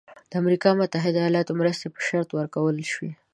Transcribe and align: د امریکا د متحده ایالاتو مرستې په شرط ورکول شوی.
د 0.29 0.33
امریکا 0.41 0.69
د 0.73 0.77
متحده 0.81 1.19
ایالاتو 1.21 1.51
مرستې 1.61 1.87
په 1.93 1.99
شرط 2.07 2.29
ورکول 2.33 2.75
شوی. 2.93 3.11